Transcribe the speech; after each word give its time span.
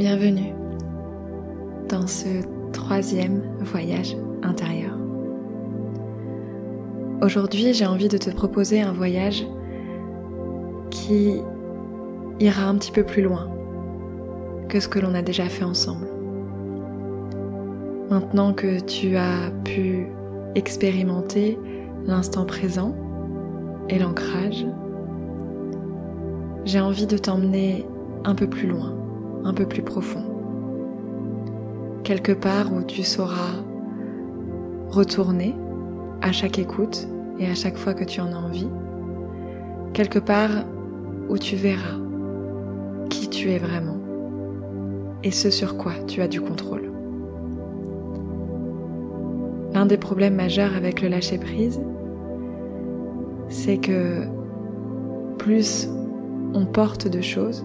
Bienvenue 0.00 0.54
dans 1.90 2.06
ce 2.06 2.42
troisième 2.72 3.42
voyage 3.60 4.16
intérieur. 4.42 4.96
Aujourd'hui, 7.20 7.74
j'ai 7.74 7.84
envie 7.84 8.08
de 8.08 8.16
te 8.16 8.30
proposer 8.30 8.80
un 8.80 8.92
voyage 8.92 9.46
qui 10.88 11.42
ira 12.40 12.66
un 12.66 12.76
petit 12.76 12.92
peu 12.92 13.04
plus 13.04 13.20
loin 13.20 13.50
que 14.70 14.80
ce 14.80 14.88
que 14.88 14.98
l'on 14.98 15.12
a 15.12 15.20
déjà 15.20 15.44
fait 15.50 15.64
ensemble. 15.64 16.08
Maintenant 18.08 18.54
que 18.54 18.80
tu 18.80 19.18
as 19.18 19.50
pu 19.64 20.06
expérimenter 20.54 21.58
l'instant 22.06 22.46
présent 22.46 22.96
et 23.90 23.98
l'ancrage, 23.98 24.64
j'ai 26.64 26.80
envie 26.80 27.06
de 27.06 27.18
t'emmener 27.18 27.84
un 28.24 28.34
peu 28.34 28.46
plus 28.48 28.66
loin, 28.66 28.99
un 29.44 29.54
peu 29.54 29.66
plus 29.66 29.82
profond. 29.82 30.24
Quelque 32.04 32.32
part 32.32 32.72
où 32.72 32.82
tu 32.82 33.02
sauras 33.02 33.62
retourner 34.88 35.54
à 36.22 36.32
chaque 36.32 36.58
écoute 36.58 37.08
et 37.38 37.46
à 37.46 37.54
chaque 37.54 37.76
fois 37.76 37.94
que 37.94 38.04
tu 38.04 38.20
en 38.20 38.32
as 38.32 38.36
envie. 38.36 38.68
Quelque 39.92 40.18
part 40.18 40.50
où 41.28 41.38
tu 41.38 41.56
verras 41.56 41.98
qui 43.08 43.28
tu 43.28 43.50
es 43.50 43.58
vraiment 43.58 43.98
et 45.22 45.30
ce 45.30 45.50
sur 45.50 45.76
quoi 45.76 45.92
tu 46.06 46.22
as 46.22 46.28
du 46.28 46.40
contrôle. 46.40 46.90
L'un 49.72 49.86
des 49.86 49.98
problèmes 49.98 50.34
majeurs 50.34 50.74
avec 50.74 51.00
le 51.00 51.08
lâcher-prise, 51.08 51.80
c'est 53.48 53.78
que 53.78 54.24
plus 55.38 55.88
on 56.54 56.66
porte 56.66 57.06
de 57.08 57.20
choses, 57.20 57.64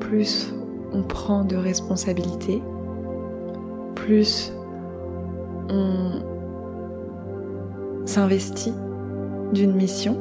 plus 0.00 0.54
on 0.92 1.02
prend 1.02 1.44
de 1.44 1.56
responsabilités, 1.56 2.62
plus 3.94 4.52
on 5.68 6.22
s'investit 8.04 8.72
d'une 9.52 9.74
mission, 9.74 10.18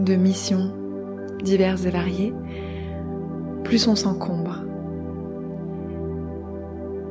de 0.00 0.14
missions 0.14 0.70
diverses 1.42 1.86
et 1.86 1.90
variées, 1.90 2.34
plus 3.64 3.86
on 3.88 3.94
s'encombre. 3.94 4.62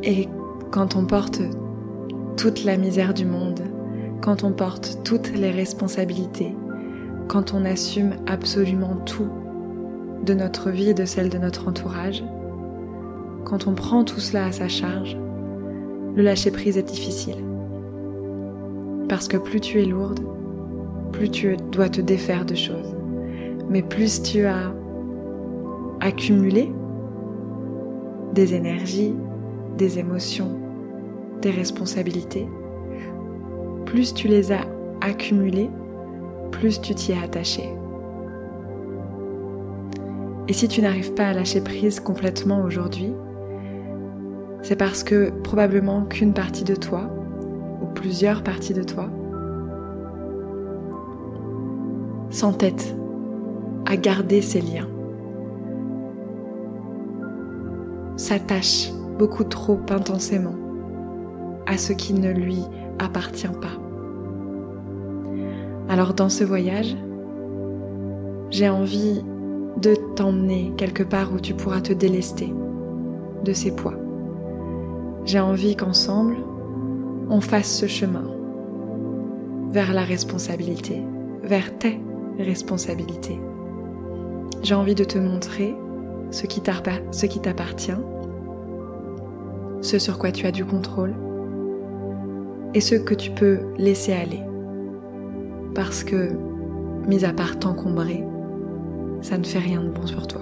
Et 0.03 0.27
quand 0.71 0.95
on 0.95 1.05
porte 1.05 1.41
toute 2.37 2.63
la 2.63 2.77
misère 2.77 3.13
du 3.13 3.25
monde, 3.25 3.61
quand 4.21 4.43
on 4.43 4.51
porte 4.51 4.99
toutes 5.03 5.33
les 5.33 5.51
responsabilités, 5.51 6.55
quand 7.27 7.53
on 7.53 7.65
assume 7.65 8.15
absolument 8.27 8.95
tout 9.05 9.29
de 10.23 10.33
notre 10.33 10.69
vie 10.69 10.89
et 10.89 10.93
de 10.93 11.05
celle 11.05 11.29
de 11.29 11.37
notre 11.37 11.67
entourage, 11.67 12.23
quand 13.45 13.67
on 13.67 13.75
prend 13.75 14.03
tout 14.03 14.19
cela 14.19 14.45
à 14.45 14.51
sa 14.51 14.67
charge, 14.67 15.17
le 16.15 16.23
lâcher 16.23 16.51
prise 16.51 16.77
est 16.77 16.83
difficile. 16.83 17.43
Parce 19.09 19.27
que 19.27 19.37
plus 19.37 19.59
tu 19.59 19.81
es 19.81 19.85
lourde, 19.85 20.21
plus 21.11 21.29
tu 21.29 21.57
dois 21.71 21.89
te 21.89 22.01
défaire 22.01 22.45
de 22.45 22.55
choses. 22.55 22.95
Mais 23.69 23.81
plus 23.81 24.21
tu 24.21 24.45
as 24.45 24.73
accumulé 25.99 26.71
des 28.33 28.55
énergies, 28.55 29.15
des 29.77 29.99
émotions, 29.99 30.57
des 31.41 31.51
responsabilités, 31.51 32.47
plus 33.85 34.13
tu 34.13 34.27
les 34.27 34.51
as 34.51 34.65
accumulées, 35.01 35.69
plus 36.51 36.79
tu 36.81 36.95
t'y 36.95 37.11
es 37.11 37.17
attaché. 37.21 37.69
Et 40.47 40.53
si 40.53 40.67
tu 40.67 40.81
n'arrives 40.81 41.13
pas 41.13 41.27
à 41.27 41.33
lâcher 41.33 41.61
prise 41.61 41.99
complètement 41.99 42.61
aujourd'hui, 42.63 43.13
c'est 44.61 44.75
parce 44.75 45.03
que 45.03 45.29
probablement 45.29 46.03
qu'une 46.03 46.33
partie 46.33 46.63
de 46.65 46.75
toi, 46.75 47.09
ou 47.81 47.85
plusieurs 47.85 48.43
parties 48.43 48.73
de 48.73 48.83
toi, 48.83 49.09
s'entête 52.29 52.95
à 53.85 53.95
garder 53.95 54.41
ces 54.41 54.59
liens, 54.59 54.87
s'attache 58.17 58.91
beaucoup 59.17 59.43
trop 59.43 59.79
intensément 59.89 60.55
à 61.67 61.77
ce 61.77 61.93
qui 61.93 62.13
ne 62.13 62.31
lui 62.31 62.59
appartient 62.99 63.47
pas. 63.47 63.79
Alors 65.89 66.13
dans 66.13 66.29
ce 66.29 66.43
voyage, 66.43 66.95
j'ai 68.49 68.69
envie 68.69 69.23
de 69.77 69.95
t'emmener 70.15 70.73
quelque 70.77 71.03
part 71.03 71.33
où 71.33 71.39
tu 71.39 71.53
pourras 71.53 71.81
te 71.81 71.93
délester 71.93 72.53
de 73.43 73.53
ces 73.53 73.75
poids. 73.75 73.95
J'ai 75.25 75.39
envie 75.39 75.75
qu'ensemble, 75.75 76.37
on 77.29 77.41
fasse 77.41 77.71
ce 77.71 77.87
chemin 77.87 78.29
vers 79.71 79.93
la 79.93 80.03
responsabilité, 80.03 81.01
vers 81.41 81.77
tes 81.77 81.99
responsabilités. 82.37 83.39
J'ai 84.61 84.75
envie 84.75 84.95
de 84.95 85.03
te 85.03 85.17
montrer 85.17 85.75
ce 86.31 86.45
qui 86.45 86.61
t'appartient, 86.61 87.91
ce 89.81 89.99
sur 89.99 90.17
quoi 90.17 90.31
tu 90.31 90.45
as 90.45 90.51
du 90.51 90.65
contrôle 90.65 91.13
et 92.73 92.81
ce 92.81 92.95
que 92.95 93.13
tu 93.13 93.31
peux 93.31 93.59
laisser 93.77 94.13
aller. 94.13 94.41
Parce 95.75 96.03
que, 96.03 96.31
mis 97.07 97.25
à 97.25 97.33
part 97.33 97.59
t'encombrer, 97.59 98.23
ça 99.23 99.37
ne 99.37 99.43
fait 99.43 99.59
rien 99.59 99.81
de 99.81 99.89
bon 99.89 100.05
sur 100.05 100.27
toi. 100.27 100.41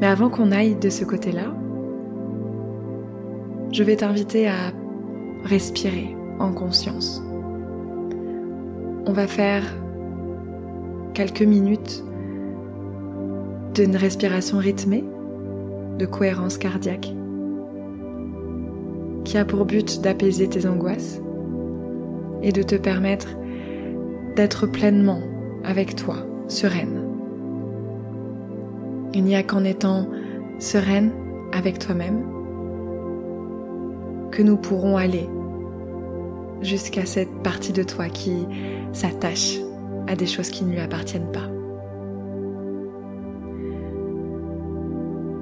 Mais 0.00 0.06
avant 0.06 0.28
qu'on 0.28 0.52
aille 0.52 0.76
de 0.76 0.90
ce 0.90 1.04
côté-là, 1.04 1.54
je 3.72 3.82
vais 3.82 3.96
t'inviter 3.96 4.46
à 4.46 4.72
respirer 5.44 6.14
en 6.38 6.52
conscience. 6.52 7.22
On 9.06 9.12
va 9.12 9.26
faire 9.26 9.64
quelques 11.14 11.42
minutes 11.42 12.04
d'une 13.74 13.96
respiration 13.96 14.58
rythmée, 14.58 15.04
de 15.98 16.06
cohérence 16.06 16.58
cardiaque, 16.58 17.14
qui 19.24 19.38
a 19.38 19.44
pour 19.44 19.64
but 19.64 20.00
d'apaiser 20.02 20.48
tes 20.48 20.66
angoisses 20.66 21.22
et 22.42 22.52
de 22.52 22.62
te 22.62 22.74
permettre 22.74 23.28
d'être 24.36 24.66
pleinement 24.66 25.20
avec 25.64 25.96
toi 25.96 26.29
sereine. 26.50 27.02
Il 29.14 29.24
n'y 29.24 29.36
a 29.36 29.42
qu'en 29.42 29.64
étant 29.64 30.06
sereine 30.58 31.12
avec 31.52 31.78
toi-même 31.78 32.22
que 34.30 34.42
nous 34.42 34.56
pourrons 34.56 34.96
aller 34.96 35.28
jusqu'à 36.62 37.06
cette 37.06 37.42
partie 37.42 37.72
de 37.72 37.82
toi 37.82 38.08
qui 38.08 38.46
s'attache 38.92 39.58
à 40.06 40.14
des 40.14 40.26
choses 40.26 40.50
qui 40.50 40.64
ne 40.64 40.72
lui 40.72 40.80
appartiennent 40.80 41.32
pas. 41.32 41.48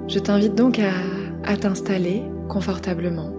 Je 0.09 0.19
t'invite 0.19 0.55
donc 0.55 0.79
à, 0.79 0.93
à 1.45 1.57
t'installer 1.57 2.23
confortablement, 2.49 3.31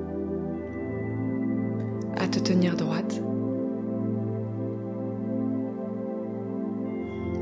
à 2.18 2.28
te 2.28 2.40
tenir 2.40 2.75
droite 2.75 3.22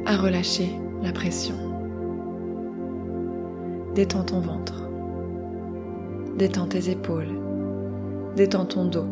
à 0.07 0.15
relâcher 0.15 0.69
la 1.03 1.11
pression. 1.11 1.55
Détends 3.93 4.23
ton 4.23 4.39
ventre. 4.39 4.89
Détends 6.37 6.67
tes 6.67 6.89
épaules. 6.89 7.35
Détends 8.37 8.65
ton 8.65 8.85
dos. 8.85 9.07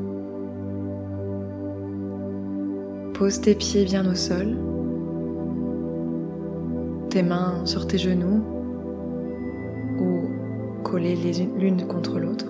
Pose 3.14 3.42
tes 3.42 3.56
pieds 3.56 3.84
bien 3.84 4.10
au 4.10 4.16
sol. 4.16 4.56
Tes 7.10 7.24
mains 7.24 7.66
sur 7.66 7.88
tes 7.88 7.98
genoux 7.98 8.42
ou 10.00 10.82
collées 10.84 11.18
l'une 11.60 11.88
contre 11.88 12.20
l'autre. 12.20 12.48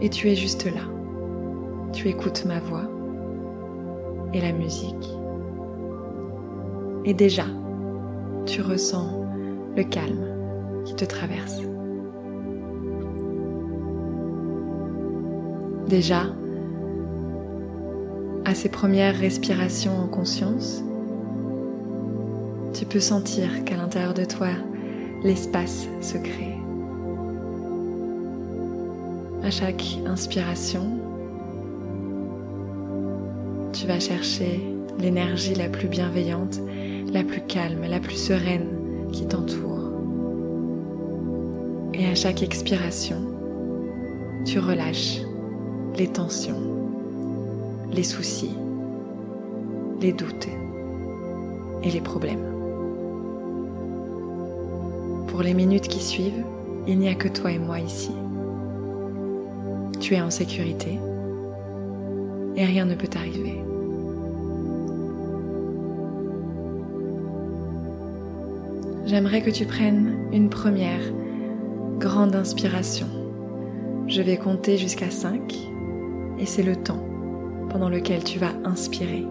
Et 0.00 0.10
tu 0.10 0.28
es 0.28 0.34
juste 0.34 0.66
là. 0.66 0.82
Tu 1.92 2.08
écoutes 2.08 2.44
ma 2.44 2.58
voix 2.58 2.95
et 4.32 4.40
la 4.40 4.52
musique. 4.52 5.08
Et 7.04 7.14
déjà, 7.14 7.44
tu 8.46 8.62
ressens 8.62 9.24
le 9.76 9.84
calme 9.84 10.26
qui 10.84 10.94
te 10.94 11.04
traverse. 11.04 11.60
Déjà, 15.88 16.22
à 18.44 18.54
ces 18.54 18.68
premières 18.68 19.16
respirations 19.16 19.96
en 19.98 20.08
conscience, 20.08 20.82
tu 22.72 22.84
peux 22.86 23.00
sentir 23.00 23.64
qu'à 23.64 23.76
l'intérieur 23.76 24.14
de 24.14 24.24
toi, 24.24 24.48
l'espace 25.22 25.86
se 26.00 26.18
crée. 26.18 26.56
À 29.42 29.50
chaque 29.50 29.98
inspiration, 30.06 30.95
tu 33.78 33.86
vas 33.86 34.00
chercher 34.00 34.60
l'énergie 34.98 35.54
la 35.54 35.68
plus 35.68 35.88
bienveillante, 35.88 36.60
la 37.12 37.22
plus 37.22 37.42
calme, 37.42 37.84
la 37.86 38.00
plus 38.00 38.16
sereine 38.16 38.68
qui 39.12 39.26
t'entoure. 39.26 39.92
Et 41.92 42.06
à 42.06 42.14
chaque 42.14 42.42
expiration, 42.42 43.16
tu 44.46 44.58
relâches 44.60 45.20
les 45.98 46.08
tensions, 46.08 46.60
les 47.92 48.02
soucis, 48.02 48.56
les 50.00 50.12
doutes 50.12 50.48
et 51.82 51.90
les 51.90 52.00
problèmes. 52.00 52.44
Pour 55.28 55.42
les 55.42 55.54
minutes 55.54 55.88
qui 55.88 56.00
suivent, 56.00 56.44
il 56.86 56.98
n'y 56.98 57.08
a 57.08 57.14
que 57.14 57.28
toi 57.28 57.52
et 57.52 57.58
moi 57.58 57.78
ici. 57.80 58.12
Tu 60.00 60.14
es 60.14 60.20
en 60.22 60.30
sécurité 60.30 60.98
et 62.56 62.64
rien 62.64 62.84
ne 62.86 62.94
peut 62.94 63.06
t'arriver. 63.06 63.62
J'aimerais 69.06 69.42
que 69.42 69.50
tu 69.50 69.66
prennes 69.66 70.28
une 70.32 70.50
première 70.50 71.00
grande 71.98 72.34
inspiration. 72.34 73.06
Je 74.08 74.20
vais 74.20 74.36
compter 74.36 74.78
jusqu'à 74.78 75.10
5 75.10 75.54
et 76.38 76.46
c'est 76.46 76.62
le 76.62 76.76
temps 76.76 77.04
pendant 77.70 77.88
lequel 77.88 78.24
tu 78.24 78.38
vas 78.38 78.52
inspirer. 78.64 79.24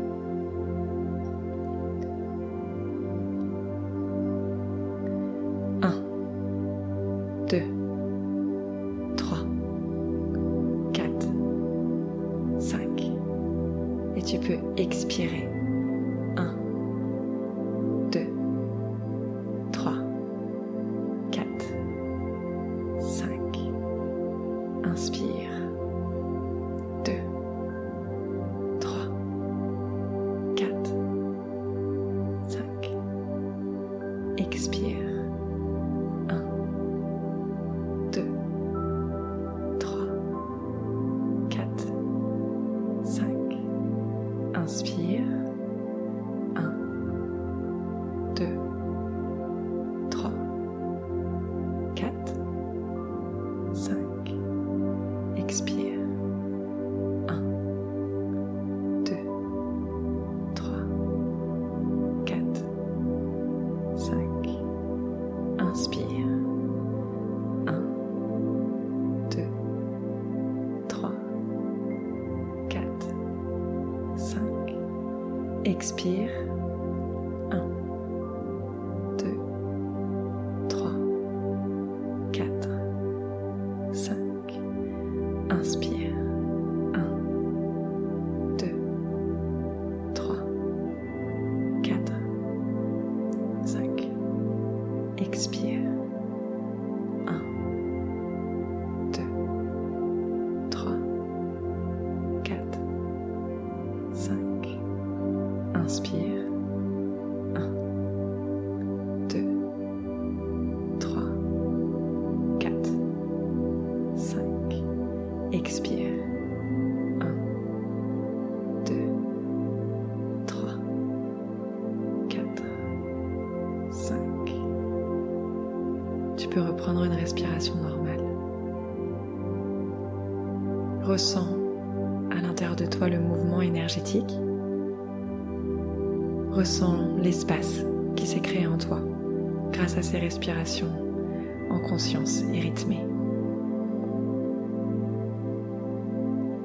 En 141.70 141.80
conscience 141.80 142.44
et 142.54 142.60
rythmées. 142.60 143.06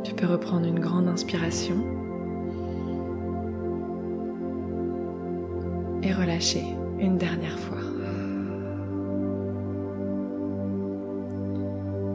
Tu 0.02 0.14
peux 0.14 0.26
reprendre 0.26 0.66
une 0.66 0.80
grande 0.80 1.08
inspiration 1.08 1.76
et 6.02 6.12
relâcher 6.12 6.64
une 6.98 7.18
dernière 7.18 7.58
fois. 7.58 7.78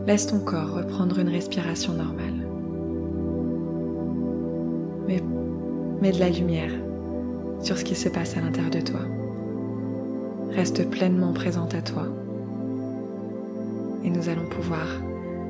Laisse 0.08 0.28
ton 0.28 0.40
corps 0.40 0.74
reprendre 0.74 1.20
une 1.20 1.30
respiration 1.30 1.94
normale. 1.94 2.48
Mais 5.08 5.22
mets 6.02 6.12
de 6.12 6.20
la 6.20 6.30
lumière 6.30 6.72
sur 7.60 7.78
ce 7.78 7.84
qui 7.84 7.96
se 7.96 8.10
passe 8.10 8.38
à 8.38 8.42
l'intérieur 8.42 8.72
de 8.72 8.82
toi. 8.82 9.15
Reste 10.56 10.90
pleinement 10.90 11.34
présente 11.34 11.76
à 11.76 11.82
toi 11.82 12.08
et 14.04 14.10
nous 14.10 14.30
allons 14.30 14.48
pouvoir 14.50 14.88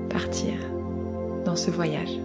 partir 0.10 0.54
dans 1.46 1.56
ce 1.56 1.70
voyage. 1.70 2.20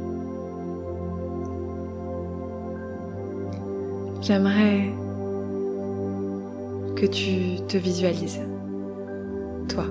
J'aimerais 4.23 4.93
que 6.97 7.07
tu 7.07 7.63
te 7.67 7.77
visualises, 7.77 8.41
toi, 9.69 9.85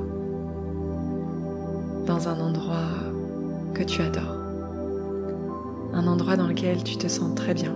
dans 2.06 2.28
un 2.28 2.40
endroit 2.40 2.90
que 3.74 3.84
tu 3.84 4.02
adores, 4.02 4.38
un 5.94 6.08
endroit 6.08 6.38
dans 6.38 6.48
lequel 6.48 6.84
tu 6.84 6.98
te 6.98 7.08
sens 7.08 7.36
très 7.36 7.54
bien 7.54 7.76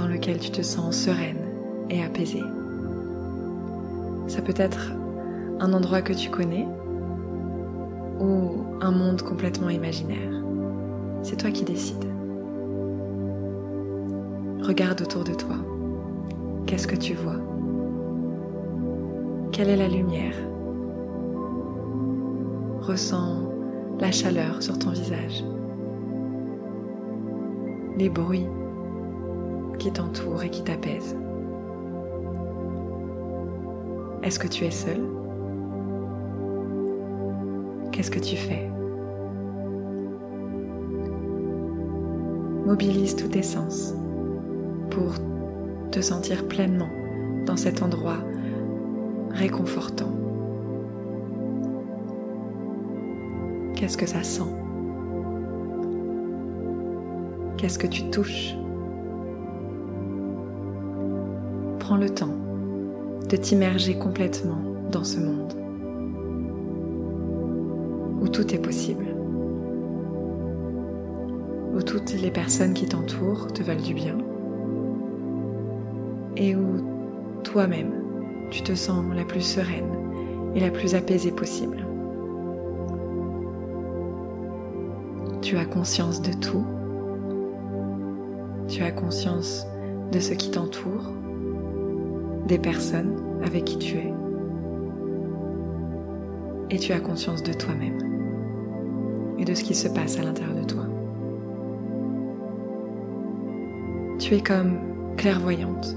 dans 0.00 0.06
lequel 0.06 0.38
tu 0.38 0.50
te 0.50 0.62
sens 0.62 0.96
sereine 0.96 1.44
et 1.90 2.02
apaisée. 2.02 2.42
Ça 4.30 4.42
peut 4.42 4.54
être 4.58 4.92
un 5.58 5.72
endroit 5.72 6.02
que 6.02 6.12
tu 6.12 6.30
connais 6.30 6.68
ou 8.20 8.62
un 8.80 8.92
monde 8.92 9.22
complètement 9.22 9.70
imaginaire. 9.70 10.30
C'est 11.24 11.34
toi 11.34 11.50
qui 11.50 11.64
décides. 11.64 12.06
Regarde 14.62 15.00
autour 15.02 15.24
de 15.24 15.34
toi. 15.34 15.56
Qu'est-ce 16.66 16.86
que 16.86 16.94
tu 16.94 17.14
vois? 17.14 17.40
Quelle 19.50 19.68
est 19.68 19.76
la 19.76 19.88
lumière? 19.88 20.36
Ressens 22.82 23.50
la 23.98 24.12
chaleur 24.12 24.62
sur 24.62 24.78
ton 24.78 24.90
visage, 24.90 25.44
les 27.98 28.08
bruits 28.08 28.46
qui 29.80 29.90
t'entoure 29.90 30.44
et 30.44 30.50
qui 30.50 30.62
t'apaise. 30.62 31.16
Est-ce 34.22 34.38
que 34.38 34.48
tu 34.48 34.64
es 34.64 34.70
seul? 34.70 35.00
Qu'est-ce 37.90 38.10
que 38.10 38.18
tu 38.18 38.36
fais? 38.36 38.70
Mobilise 42.66 43.16
tous 43.16 43.28
tes 43.28 43.42
sens 43.42 43.94
pour 44.90 45.14
te 45.90 46.00
sentir 46.00 46.46
pleinement 46.46 46.90
dans 47.46 47.56
cet 47.56 47.82
endroit 47.82 48.18
réconfortant. 49.30 50.12
Qu'est-ce 53.74 53.96
que 53.96 54.06
ça 54.06 54.22
sent? 54.22 54.42
Qu'est-ce 57.56 57.78
que 57.78 57.86
tu 57.86 58.10
touches? 58.10 58.54
Prends 61.78 61.96
le 61.96 62.10
temps 62.10 62.34
de 63.30 63.36
t'immerger 63.36 63.96
complètement 63.96 64.58
dans 64.90 65.04
ce 65.04 65.20
monde 65.20 65.54
où 68.20 68.28
tout 68.28 68.52
est 68.52 68.58
possible, 68.58 69.06
où 71.72 71.80
toutes 71.80 72.12
les 72.20 72.32
personnes 72.32 72.74
qui 72.74 72.86
t'entourent 72.86 73.46
te 73.52 73.62
veulent 73.62 73.82
du 73.82 73.94
bien 73.94 74.18
et 76.36 76.56
où 76.56 77.40
toi-même 77.44 77.92
tu 78.50 78.62
te 78.62 78.74
sens 78.74 79.04
la 79.14 79.24
plus 79.24 79.42
sereine 79.42 79.94
et 80.56 80.60
la 80.60 80.70
plus 80.70 80.96
apaisée 80.96 81.30
possible. 81.30 81.86
Tu 85.40 85.56
as 85.56 85.66
conscience 85.66 86.20
de 86.20 86.32
tout, 86.32 86.64
tu 88.66 88.82
as 88.82 88.90
conscience 88.90 89.66
de 90.10 90.18
ce 90.18 90.34
qui 90.34 90.50
t'entoure, 90.50 91.12
des 92.50 92.58
personnes 92.58 93.14
avec 93.46 93.64
qui 93.64 93.78
tu 93.78 93.96
es, 93.96 94.12
et 96.70 96.78
tu 96.78 96.92
as 96.92 96.98
conscience 96.98 97.44
de 97.44 97.52
toi-même 97.52 97.98
et 99.38 99.44
de 99.44 99.54
ce 99.54 99.62
qui 99.62 99.74
se 99.74 99.86
passe 99.86 100.18
à 100.18 100.24
l'intérieur 100.24 100.56
de 100.56 100.64
toi. 100.64 100.82
Tu 104.18 104.34
es 104.34 104.40
comme 104.40 104.78
clairvoyante. 105.16 105.96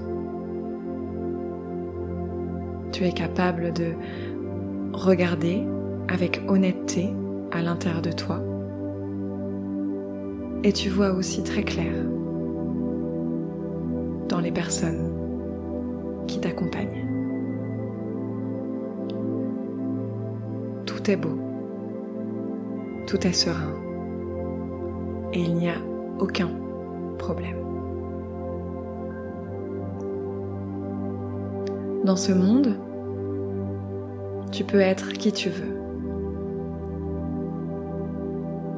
Tu 2.91 3.03
es 3.03 3.11
capable 3.11 3.73
de 3.73 3.93
regarder 4.93 5.63
avec 6.07 6.39
honnêteté 6.47 7.09
à 7.51 7.63
l'intérieur 7.63 8.03
de 8.03 8.11
toi 8.11 8.39
et 10.63 10.71
tu 10.71 10.89
vois 10.89 11.13
aussi 11.13 11.41
très 11.43 11.63
clair 11.63 11.93
dans 14.29 14.39
les 14.39 14.51
personnes 14.51 15.12
qui 16.27 16.39
t'accompagnent. 16.39 17.05
Tout 20.85 21.11
est 21.11 21.15
beau, 21.15 21.37
tout 23.07 23.27
est 23.27 23.33
serein 23.33 23.73
et 25.33 25.41
il 25.41 25.55
n'y 25.55 25.69
a 25.69 25.75
aucun 26.19 26.49
problème. 27.17 27.57
Dans 32.05 32.15
ce 32.15 32.31
monde, 32.31 32.75
tu 34.51 34.63
peux 34.63 34.81
être 34.81 35.13
qui 35.13 35.31
tu 35.31 35.49
veux. 35.49 35.79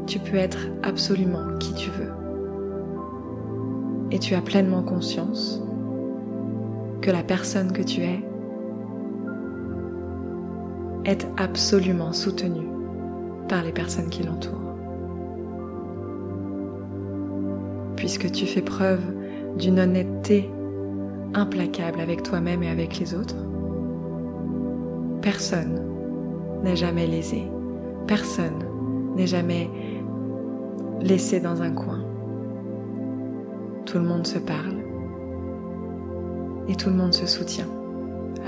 Tu 0.06 0.20
peux 0.20 0.38
être 0.38 0.60
absolument 0.84 1.58
qui 1.60 1.74
tu 1.74 1.90
veux. 1.90 2.12
Et 4.12 4.20
tu 4.20 4.36
as 4.36 4.42
pleinement 4.42 4.84
conscience 4.84 5.65
que 7.06 7.12
la 7.12 7.22
personne 7.22 7.72
que 7.72 7.84
tu 7.84 8.02
es 8.02 8.20
est 11.06 11.28
absolument 11.38 12.14
soutenue 12.14 12.68
par 13.48 13.62
les 13.62 13.72
personnes 13.72 14.10
qui 14.10 14.24
l'entourent. 14.24 14.74
Puisque 17.96 18.32
tu 18.32 18.48
fais 18.48 18.64
preuve 18.64 19.04
d'une 19.56 19.80
honnêteté 19.80 20.50
implacable 21.36 22.00
avec 22.00 22.24
toi-même 22.24 22.64
et 22.64 22.70
avec 22.70 22.98
les 22.98 23.14
autres, 23.14 23.38
personne 25.22 25.80
n'est 26.64 26.76
jamais 26.76 27.06
lésé, 27.06 27.44
personne 28.08 28.64
n'est 29.16 29.28
jamais 29.28 29.70
laissé 31.02 31.40
dans 31.40 31.62
un 31.62 31.72
coin. 31.72 32.04
Tout 33.86 34.00
le 34.00 34.06
monde 34.06 34.26
se 34.26 34.40
parle 34.40 34.75
et 36.68 36.76
tout 36.76 36.90
le 36.90 36.96
monde 36.96 37.14
se 37.14 37.26
soutient 37.26 37.68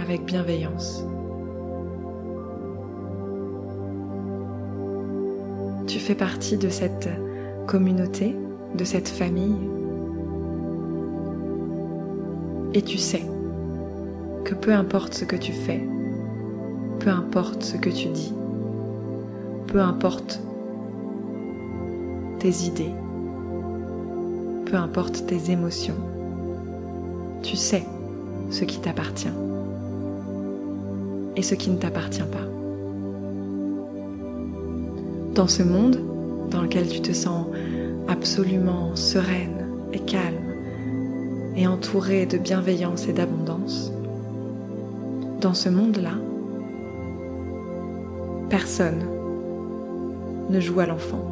avec 0.01 0.25
bienveillance. 0.25 1.03
Tu 5.87 5.99
fais 5.99 6.15
partie 6.15 6.57
de 6.57 6.69
cette 6.69 7.09
communauté, 7.65 8.35
de 8.75 8.83
cette 8.83 9.07
famille 9.07 9.55
et 12.73 12.81
tu 12.81 12.97
sais 12.97 13.23
que 14.43 14.53
peu 14.53 14.73
importe 14.73 15.13
ce 15.13 15.25
que 15.25 15.35
tu 15.35 15.51
fais, 15.51 15.81
peu 16.99 17.09
importe 17.09 17.63
ce 17.63 17.77
que 17.77 17.89
tu 17.89 18.07
dis, 18.09 18.33
peu 19.67 19.79
importe 19.79 20.41
tes 22.39 22.65
idées, 22.65 22.93
peu 24.65 24.75
importe 24.75 25.25
tes 25.25 25.51
émotions, 25.51 25.97
tu 27.41 27.55
sais 27.55 27.83
ce 28.49 28.63
qui 28.63 28.79
t'appartient 28.79 29.27
et 31.35 31.41
ce 31.41 31.55
qui 31.55 31.69
ne 31.69 31.77
t'appartient 31.77 32.19
pas. 32.19 32.47
Dans 35.35 35.47
ce 35.47 35.63
monde 35.63 35.99
dans 36.49 36.61
lequel 36.61 36.87
tu 36.87 37.01
te 37.01 37.11
sens 37.11 37.45
absolument 38.07 38.95
sereine 38.95 39.67
et 39.93 39.99
calme 39.99 40.53
et 41.55 41.67
entourée 41.67 42.25
de 42.25 42.37
bienveillance 42.37 43.07
et 43.07 43.13
d'abondance, 43.13 43.91
dans 45.41 45.53
ce 45.53 45.69
monde-là, 45.69 46.13
personne 48.49 49.03
ne 50.49 50.59
joue 50.59 50.79
à 50.79 50.85
l'enfant. 50.85 51.23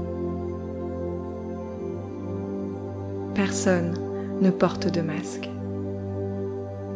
Personne 3.34 3.94
ne 4.42 4.50
porte 4.50 4.92
de 4.92 5.02
masque. 5.02 5.50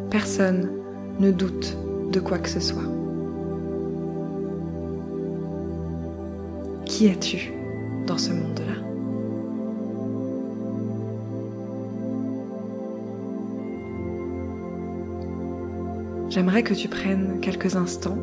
Personne 0.10 0.72
ne 1.20 1.32
doute 1.32 1.78
de 2.12 2.20
quoi 2.20 2.39
que 2.39 2.50
ce 2.50 2.60
soit. 2.60 2.82
Qui 6.86 7.06
es-tu 7.06 7.54
dans 8.08 8.18
ce 8.18 8.32
monde-là? 8.32 8.74
J'aimerais 16.30 16.63
que 16.63 16.74
tu 16.74 16.88
prennes 16.88 17.39
quelques 17.42 17.75
instants 17.75 18.18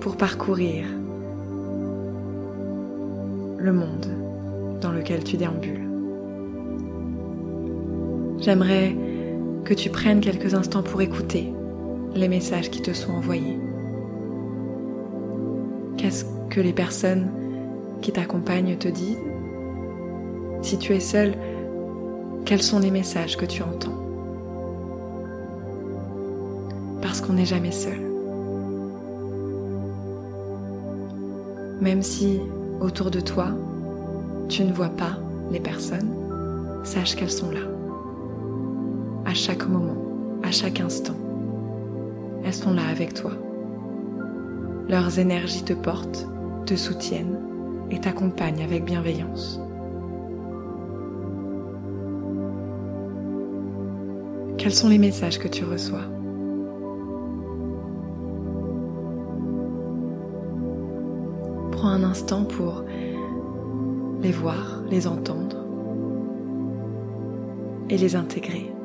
pour 0.00 0.16
parcourir 0.16 0.86
le 3.58 3.72
monde 3.72 4.06
dans 4.80 4.92
lequel 4.92 5.24
tu 5.24 5.36
déambules. 5.36 5.86
J'aimerais 8.38 8.96
que 9.66 9.74
tu 9.74 9.90
prennes 9.90 10.20
quelques 10.20 10.54
instants 10.54 10.84
pour 10.84 11.02
écouter 11.02 11.52
les 12.14 12.28
messages 12.28 12.70
qui 12.70 12.80
te 12.80 12.92
sont 12.92 13.12
envoyés. 13.12 13.58
Qu'est-ce 15.96 16.24
que 16.50 16.60
les 16.60 16.72
personnes 16.72 17.26
qui 18.00 18.12
t'accompagnent 18.12 18.76
te 18.76 18.86
disent? 18.86 19.18
Si 20.62 20.78
tu 20.78 20.94
es 20.94 21.00
seul, 21.00 21.34
quels 22.44 22.62
sont 22.62 22.78
les 22.78 22.92
messages 22.92 23.36
que 23.36 23.44
tu 23.44 23.62
entends? 23.64 23.98
Parce 27.02 27.20
qu'on 27.20 27.32
n'est 27.32 27.44
jamais 27.44 27.72
seul. 27.72 28.00
Même 31.80 32.02
si 32.02 32.38
autour 32.80 33.10
de 33.10 33.20
toi, 33.20 33.48
tu 34.48 34.62
ne 34.62 34.72
vois 34.72 34.90
pas 34.90 35.18
les 35.50 35.60
personnes, 35.60 36.10
sache 36.84 37.16
qu'elles 37.16 37.32
sont 37.32 37.50
là. 37.50 37.75
Chaque 39.38 39.68
moment, 39.68 39.98
à 40.42 40.50
chaque 40.50 40.80
instant. 40.80 41.14
Elles 42.42 42.54
sont 42.54 42.72
là 42.72 42.86
avec 42.90 43.12
toi. 43.12 43.32
Leurs 44.88 45.18
énergies 45.18 45.62
te 45.62 45.74
portent, 45.74 46.26
te 46.64 46.74
soutiennent 46.74 47.38
et 47.90 48.00
t'accompagnent 48.00 48.64
avec 48.64 48.86
bienveillance. 48.86 49.60
Quels 54.56 54.72
sont 54.72 54.88
les 54.88 54.96
messages 54.96 55.38
que 55.38 55.48
tu 55.48 55.64
reçois? 55.64 56.06
Prends 61.72 61.90
un 61.90 62.04
instant 62.04 62.44
pour 62.44 62.84
les 64.22 64.32
voir, 64.32 64.82
les 64.90 65.06
entendre 65.06 65.58
et 67.90 67.98
les 67.98 68.16
intégrer. 68.16 68.75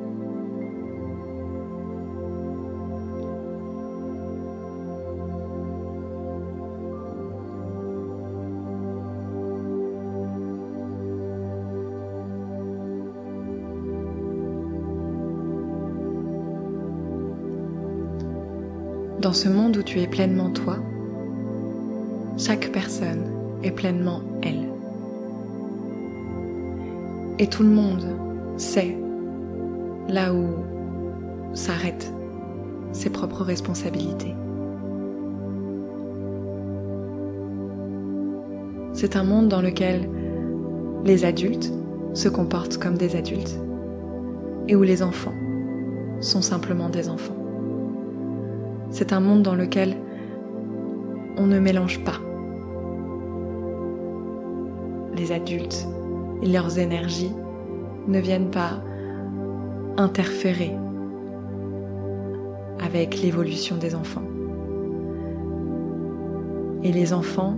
Dans 19.32 19.38
ce 19.38 19.48
monde 19.48 19.78
où 19.78 19.82
tu 19.82 20.02
es 20.02 20.08
pleinement 20.08 20.50
toi, 20.50 20.76
chaque 22.38 22.70
personne 22.74 23.32
est 23.64 23.72
pleinement 23.72 24.20
elle. 24.44 24.68
Et 27.40 27.48
tout 27.48 27.64
le 27.64 27.70
monde 27.70 28.04
sait 28.58 28.98
là 30.10 30.34
où 30.34 30.48
s'arrête 31.54 32.14
ses 32.92 33.10
propres 33.10 33.44
responsabilités. 33.44 34.36
C'est 38.92 39.16
un 39.16 39.24
monde 39.24 39.48
dans 39.48 39.62
lequel 39.62 40.10
les 41.06 41.24
adultes 41.24 41.72
se 42.14 42.28
comportent 42.28 42.80
comme 42.80 42.98
des 42.98 43.16
adultes 43.16 43.58
et 44.68 44.76
où 44.76 44.84
les 44.84 45.02
enfants 45.02 45.36
sont 46.20 46.42
simplement 46.42 46.90
des 46.90 47.08
enfants. 47.08 47.41
C'est 49.02 49.14
un 49.14 49.20
monde 49.20 49.42
dans 49.42 49.56
lequel 49.56 49.98
on 51.36 51.48
ne 51.48 51.58
mélange 51.58 52.04
pas 52.04 52.20
les 55.16 55.32
adultes 55.32 55.88
et 56.44 56.46
leurs 56.46 56.78
énergies 56.78 57.32
ne 58.08 58.20
viennent 58.20 58.52
pas 58.52 58.80
interférer 59.98 60.78
avec 62.80 63.24
l'évolution 63.24 63.76
des 63.78 63.96
enfants. 63.96 64.22
Et 66.84 66.92
les 66.92 67.12
enfants 67.12 67.58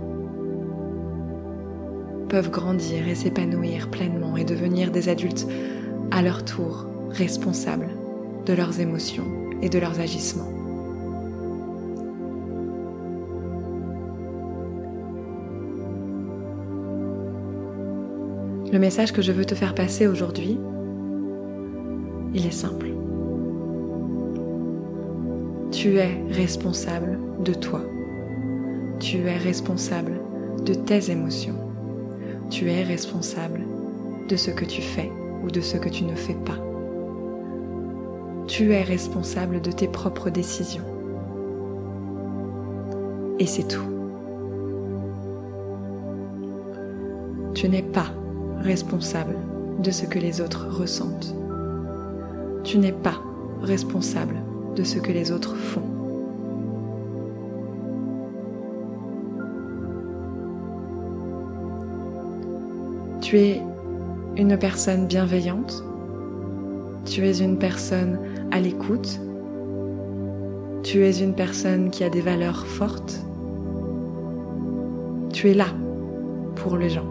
peuvent 2.30 2.50
grandir 2.50 3.06
et 3.06 3.14
s'épanouir 3.14 3.90
pleinement 3.90 4.38
et 4.38 4.46
devenir 4.46 4.90
des 4.90 5.10
adultes 5.10 5.46
à 6.10 6.22
leur 6.22 6.42
tour 6.42 6.86
responsables 7.10 7.90
de 8.46 8.54
leurs 8.54 8.80
émotions 8.80 9.26
et 9.60 9.68
de 9.68 9.78
leurs 9.78 10.00
agissements. 10.00 10.53
Le 18.74 18.80
message 18.80 19.12
que 19.12 19.22
je 19.22 19.30
veux 19.30 19.44
te 19.44 19.54
faire 19.54 19.72
passer 19.72 20.08
aujourd'hui, 20.08 20.58
il 22.34 22.44
est 22.44 22.50
simple. 22.50 22.88
Tu 25.70 25.98
es 25.98 26.24
responsable 26.32 27.20
de 27.44 27.54
toi. 27.54 27.82
Tu 28.98 29.18
es 29.28 29.36
responsable 29.36 30.14
de 30.66 30.74
tes 30.74 31.12
émotions. 31.12 31.54
Tu 32.50 32.68
es 32.68 32.82
responsable 32.82 33.60
de 34.28 34.34
ce 34.34 34.50
que 34.50 34.64
tu 34.64 34.82
fais 34.82 35.12
ou 35.44 35.52
de 35.52 35.60
ce 35.60 35.76
que 35.76 35.88
tu 35.88 36.02
ne 36.02 36.16
fais 36.16 36.34
pas. 36.34 36.58
Tu 38.48 38.72
es 38.72 38.82
responsable 38.82 39.60
de 39.60 39.70
tes 39.70 39.86
propres 39.86 40.30
décisions. 40.30 40.82
Et 43.38 43.46
c'est 43.46 43.68
tout. 43.68 43.86
Tu 47.54 47.68
n'es 47.68 47.82
pas 47.82 48.10
responsable 48.64 49.36
de 49.78 49.90
ce 49.90 50.06
que 50.06 50.18
les 50.18 50.40
autres 50.40 50.66
ressentent. 50.70 51.34
Tu 52.64 52.78
n'es 52.78 52.92
pas 52.92 53.20
responsable 53.62 54.36
de 54.74 54.82
ce 54.82 54.98
que 54.98 55.12
les 55.12 55.30
autres 55.30 55.54
font. 55.54 55.82
Tu 63.20 63.38
es 63.38 63.62
une 64.36 64.56
personne 64.58 65.06
bienveillante, 65.06 65.84
tu 67.04 67.26
es 67.26 67.38
une 67.40 67.58
personne 67.58 68.18
à 68.50 68.60
l'écoute, 68.60 69.20
tu 70.82 71.04
es 71.04 71.20
une 71.20 71.34
personne 71.34 71.90
qui 71.90 72.04
a 72.04 72.10
des 72.10 72.20
valeurs 72.20 72.66
fortes, 72.66 73.24
tu 75.32 75.50
es 75.50 75.54
là 75.54 75.66
pour 76.56 76.76
les 76.76 76.90
gens, 76.90 77.06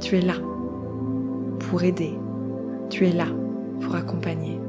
tu 0.00 0.16
es 0.16 0.20
là 0.20 0.34
aider, 1.80 2.18
tu 2.90 3.06
es 3.06 3.12
là 3.12 3.26
pour 3.80 3.94
accompagner. 3.94 4.60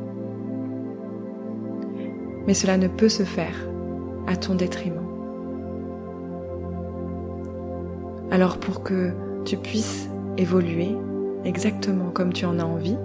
Mais 2.47 2.53
cela 2.53 2.77
ne 2.77 2.87
peut 2.87 3.09
se 3.09 3.23
faire 3.23 3.55
à 4.27 4.35
ton 4.35 4.55
détriment. 4.55 5.03
Alors 8.31 8.57
pour 8.57 8.83
que 8.83 9.11
tu 9.45 9.57
puisses 9.57 10.09
évoluer 10.37 10.95
exactement 11.45 12.09
comme 12.09 12.33
tu 12.33 12.45
en 12.45 12.59
as 12.59 12.65
envie 12.65 12.97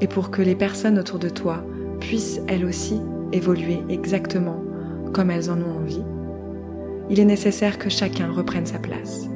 et 0.00 0.08
pour 0.08 0.30
que 0.30 0.42
les 0.42 0.56
personnes 0.56 0.98
autour 0.98 1.18
de 1.18 1.28
toi 1.28 1.62
puissent 2.00 2.40
elles 2.48 2.64
aussi 2.64 3.00
évoluer 3.32 3.78
exactement 3.88 4.62
comme 5.12 5.30
elles 5.30 5.50
en 5.50 5.60
ont 5.60 5.76
envie, 5.76 6.02
il 7.10 7.20
est 7.20 7.24
nécessaire 7.24 7.78
que 7.78 7.90
chacun 7.90 8.32
reprenne 8.32 8.66
sa 8.66 8.78
place 8.78 9.28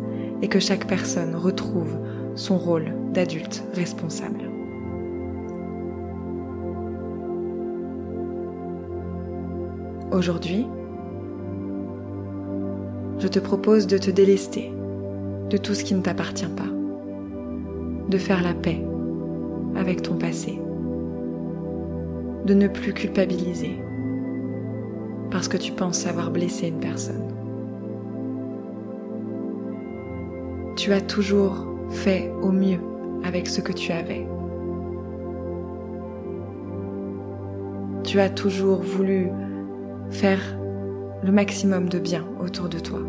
et 0.43 0.49
que 0.49 0.59
chaque 0.59 0.87
personne 0.87 1.35
retrouve 1.35 1.97
son 2.35 2.59
rôle 2.59 2.93
d'adulte 3.17 3.65
responsable. 3.73 4.51
Aujourd'hui, 10.13 10.67
je 13.19 13.27
te 13.27 13.39
propose 13.39 13.87
de 13.87 13.97
te 13.97 14.11
délester 14.11 14.71
de 15.49 15.57
tout 15.57 15.73
ce 15.73 15.83
qui 15.83 15.95
ne 15.95 16.03
t'appartient 16.03 16.45
pas, 16.45 16.69
de 18.11 18.19
faire 18.19 18.43
la 18.43 18.53
paix 18.53 18.85
avec 19.77 20.03
ton 20.03 20.17
passé, 20.17 20.61
de 22.45 22.53
ne 22.53 22.69
plus 22.69 22.93
culpabiliser 22.93 23.81
parce 25.31 25.49
que 25.49 25.57
tu 25.57 25.73
penses 25.73 26.07
avoir 26.07 26.31
blessé 26.31 26.69
une 26.69 26.81
personne. 26.81 27.33
Tu 30.77 30.93
as 30.93 31.01
toujours 31.01 31.67
fait 31.89 32.31
au 32.43 32.53
mieux 32.53 32.79
avec 33.27 33.47
ce 33.49 33.61
que 33.61 33.73
tu 33.73 33.93
avais. 33.93 34.27
Tu 38.05 38.21
as 38.21 38.31
toujours 38.31 38.81
voulu 38.81 39.31
faire 40.11 40.41
le 41.23 41.33
maximum 41.33 41.89
de 41.89 41.99
bien 41.99 42.25
autour 42.41 42.69
de 42.69 42.79
toi. 42.79 43.01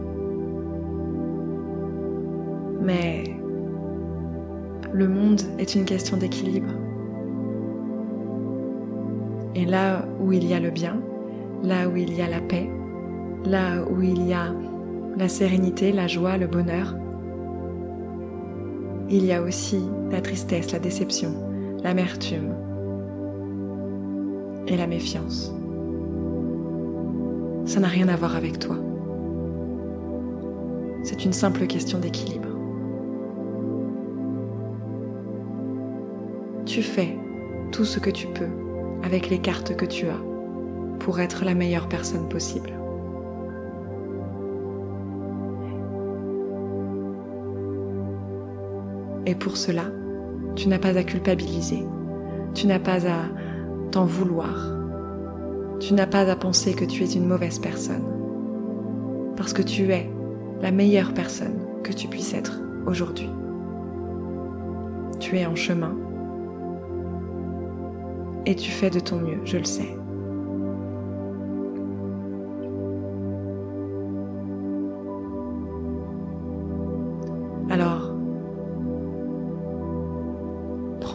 Mais 2.81 3.23
le 4.93 5.07
monde 5.07 5.41
est 5.59 5.75
une 5.75 5.85
question 5.85 6.17
d'équilibre. 6.17 6.73
Et 9.55 9.65
là 9.65 10.05
où 10.19 10.31
il 10.31 10.45
y 10.45 10.53
a 10.53 10.59
le 10.59 10.71
bien, 10.71 10.99
là 11.63 11.87
où 11.87 11.97
il 11.97 12.13
y 12.13 12.21
a 12.21 12.27
la 12.27 12.41
paix, 12.41 12.69
là 13.45 13.83
où 13.89 14.01
il 14.01 14.27
y 14.27 14.33
a 14.33 14.53
la 15.17 15.27
sérénité, 15.27 15.91
la 15.91 16.07
joie, 16.07 16.37
le 16.37 16.47
bonheur, 16.47 16.95
il 19.09 19.25
y 19.25 19.31
a 19.31 19.41
aussi 19.41 19.79
la 20.11 20.21
tristesse, 20.21 20.71
la 20.71 20.79
déception, 20.79 21.33
l'amertume 21.83 22.53
et 24.67 24.75
la 24.75 24.87
méfiance. 24.87 25.53
Ça 27.65 27.79
n'a 27.79 27.87
rien 27.87 28.07
à 28.07 28.15
voir 28.15 28.35
avec 28.35 28.59
toi. 28.59 28.77
C'est 31.03 31.23
une 31.23 31.33
simple 31.33 31.67
question 31.67 31.99
d'équilibre. 31.99 32.49
Tu 36.65 36.81
fais 36.81 37.17
tout 37.71 37.85
ce 37.85 37.99
que 37.99 38.09
tu 38.09 38.27
peux 38.27 38.49
avec 39.03 39.29
les 39.29 39.39
cartes 39.39 39.75
que 39.75 39.85
tu 39.85 40.07
as 40.07 40.19
pour 40.99 41.19
être 41.19 41.45
la 41.45 41.53
meilleure 41.53 41.87
personne 41.87 42.27
possible. 42.27 42.76
Et 49.27 49.35
pour 49.35 49.57
cela, 49.57 49.83
tu 50.55 50.69
n'as 50.69 50.79
pas 50.79 50.97
à 50.97 51.03
culpabiliser, 51.03 51.83
tu 52.53 52.65
n'as 52.65 52.79
pas 52.79 53.05
à 53.05 53.25
t'en 53.91 54.05
vouloir, 54.05 54.73
tu 55.81 55.93
n'as 55.93 56.07
pas 56.07 56.31
à 56.31 56.35
penser 56.37 56.73
que 56.73 56.85
tu 56.85 57.03
es 57.03 57.13
une 57.13 57.27
mauvaise 57.27 57.59
personne, 57.59 58.05
parce 59.35 59.51
que 59.51 59.61
tu 59.61 59.91
es 59.91 60.09
la 60.61 60.71
meilleure 60.71 61.13
personne 61.13 61.59
que 61.83 61.91
tu 61.91 62.07
puisses 62.07 62.33
être 62.33 62.61
aujourd'hui. 62.85 63.29
Tu 65.19 65.37
es 65.37 65.45
en 65.45 65.55
chemin 65.55 65.97
et 68.45 68.55
tu 68.55 68.71
fais 68.71 68.89
de 68.89 69.01
ton 69.01 69.17
mieux, 69.17 69.41
je 69.43 69.57
le 69.57 69.65
sais. 69.65 69.97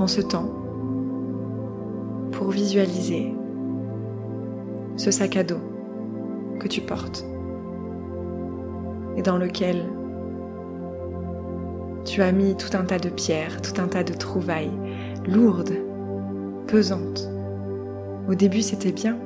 Ce 0.07 0.21
temps 0.21 0.51
pour 2.33 2.51
visualiser 2.51 3.35
ce 4.97 5.11
sac 5.11 5.37
à 5.37 5.45
dos 5.45 5.61
que 6.59 6.69
tu 6.69 6.81
portes 6.81 7.25
et 9.17 9.23
dans 9.23 9.39
lequel 9.39 9.85
tu 12.05 12.23
as 12.23 12.33
mis 12.33 12.57
tout 12.57 12.77
un 12.77 12.85
tas 12.85 12.99
de 12.99 13.09
pierres, 13.09 13.61
tout 13.63 13.81
un 13.81 13.87
tas 13.87 14.03
de 14.03 14.13
trouvailles 14.13 14.73
lourdes, 15.27 15.77
pesantes. 16.67 17.31
Au 18.29 18.35
début 18.35 18.63
c'était 18.63 18.93
bien, 18.93 19.17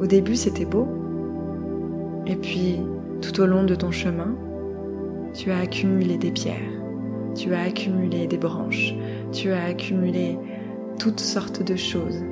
au 0.00 0.06
début 0.06 0.36
c'était 0.36 0.64
beau, 0.64 0.86
et 2.26 2.36
puis 2.36 2.80
tout 3.20 3.40
au 3.40 3.46
long 3.46 3.64
de 3.64 3.74
ton 3.74 3.90
chemin, 3.90 4.34
tu 5.32 5.50
as 5.50 5.58
accumulé 5.58 6.16
des 6.16 6.30
pierres, 6.30 6.60
tu 7.34 7.54
as 7.54 7.62
accumulé 7.62 8.26
des 8.26 8.38
branches, 8.38 8.94
tu 9.34 9.50
as 9.50 9.64
accumulé 9.64 10.38
toutes 11.00 11.18
sortes 11.18 11.62
de 11.62 11.74
choses 11.74 12.22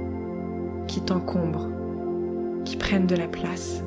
qui 0.86 1.00
t'encombrent, 1.00 1.68
qui 2.64 2.76
prennent 2.76 3.08
de 3.08 3.16
la 3.16 3.26
place, 3.26 3.82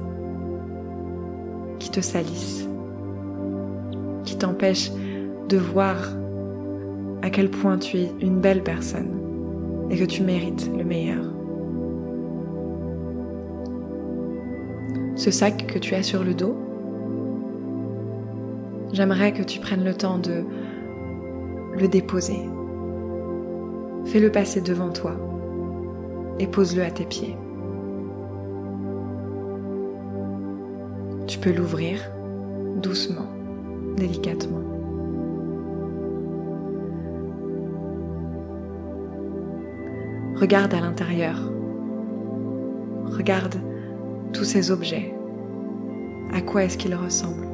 qui 1.79 1.89
te 1.89 2.01
salissent, 2.01 2.67
qui 4.25 4.37
t'empêchent 4.37 4.91
de 5.47 5.57
voir 5.57 5.95
à 7.21 7.29
quel 7.29 7.49
point 7.49 7.77
tu 7.77 7.97
es 7.99 8.11
une 8.19 8.41
belle 8.41 8.63
personne 8.63 9.87
et 9.89 9.97
que 9.97 10.03
tu 10.03 10.21
mérites 10.21 10.69
le 10.77 10.83
meilleur. 10.83 11.23
Ce 15.15 15.31
sac 15.31 15.67
que 15.67 15.79
tu 15.79 15.95
as 15.95 16.03
sur 16.03 16.25
le 16.25 16.33
dos, 16.33 16.57
j'aimerais 18.91 19.31
que 19.31 19.43
tu 19.43 19.61
prennes 19.61 19.85
le 19.85 19.93
temps 19.93 20.17
de 20.17 20.43
le 21.79 21.87
déposer. 21.87 22.41
Fais-le 24.05 24.31
passer 24.31 24.61
devant 24.61 24.89
toi 24.89 25.13
et 26.39 26.47
pose-le 26.47 26.83
à 26.83 26.91
tes 26.91 27.05
pieds. 27.05 27.35
Tu 31.27 31.39
peux 31.39 31.51
l'ouvrir 31.51 31.99
doucement, 32.81 33.27
délicatement. 33.97 34.61
Regarde 40.35 40.73
à 40.73 40.81
l'intérieur. 40.81 41.37
Regarde 43.05 43.55
tous 44.33 44.43
ces 44.43 44.69
objets. 44.69 45.15
À 46.33 46.41
quoi 46.41 46.65
est-ce 46.65 46.77
qu'ils 46.77 46.95
ressemblent? 46.95 47.47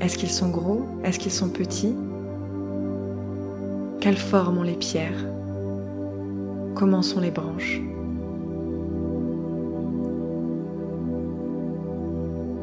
Est-ce 0.00 0.18
qu'ils 0.18 0.30
sont 0.30 0.50
gros? 0.50 0.82
Est-ce 1.04 1.18
qu'ils 1.18 1.32
sont 1.32 1.48
petits? 1.48 1.96
Quelle 4.04 4.18
forme 4.18 4.58
ont 4.58 4.62
les 4.62 4.76
pierres. 4.76 5.26
Comment 6.74 7.00
sont 7.00 7.20
les 7.20 7.30
branches. 7.30 7.80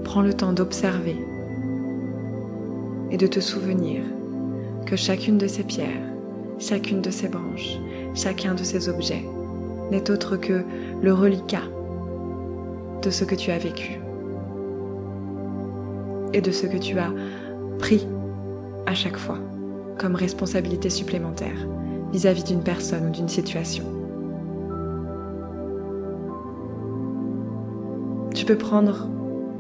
Prends 0.04 0.22
le 0.22 0.36
temps 0.36 0.54
d'observer 0.54 1.16
et 3.10 3.18
de 3.18 3.26
te 3.26 3.40
souvenir 3.40 4.04
que 4.86 4.96
chacune 4.96 5.40
de 5.40 5.48
ces 5.48 5.64
pierres 5.64 6.14
chacune 6.60 7.02
de 7.02 7.10
ces 7.10 7.28
branches, 7.28 7.80
chacun 8.14 8.54
de 8.54 8.64
ces 8.64 8.88
objets 8.88 9.26
n'est 9.90 10.12
autre 10.12 10.38
que 10.38 10.64
le 11.02 11.12
reliquat 11.12 11.64
de 13.02 13.10
ce 13.10 13.26
que 13.26 13.34
tu 13.34 13.50
as 13.50 13.58
vécu 13.58 14.00
et 16.34 16.42
de 16.42 16.52
ce 16.52 16.68
que 16.68 16.78
tu 16.78 17.00
as 17.00 17.12
pris 17.80 18.08
à 18.86 18.94
chaque 18.94 19.18
fois 19.18 19.40
comme 20.02 20.16
responsabilité 20.16 20.90
supplémentaire 20.90 21.68
vis-à-vis 22.12 22.44
d'une 22.44 22.64
personne 22.64 23.08
ou 23.08 23.12
d'une 23.12 23.30
situation. 23.30 23.84
Tu 28.34 28.44
peux 28.46 28.58
prendre 28.58 29.08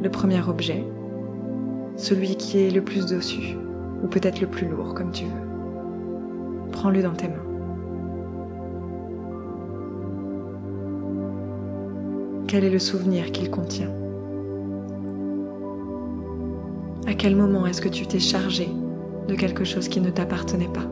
le 0.01 0.09
premier 0.09 0.41
objet, 0.41 0.83
celui 1.95 2.37
qui 2.37 2.57
est 2.57 2.71
le 2.71 2.83
plus 2.83 3.05
dessus, 3.05 3.55
ou 4.03 4.07
peut-être 4.07 4.41
le 4.41 4.47
plus 4.47 4.67
lourd 4.67 4.95
comme 4.95 5.11
tu 5.11 5.25
veux. 5.25 6.71
Prends-le 6.71 7.03
dans 7.03 7.13
tes 7.13 7.27
mains. 7.27 7.35
Quel 12.47 12.63
est 12.63 12.71
le 12.71 12.79
souvenir 12.79 13.31
qu'il 13.31 13.51
contient? 13.51 13.91
À 17.05 17.13
quel 17.13 17.35
moment 17.35 17.67
est-ce 17.67 17.81
que 17.81 17.89
tu 17.89 18.07
t'es 18.07 18.19
chargé 18.19 18.69
de 19.31 19.35
quelque 19.37 19.63
chose 19.63 19.87
qui 19.87 20.01
ne 20.01 20.09
t'appartenait 20.09 20.67
pas 20.67 20.87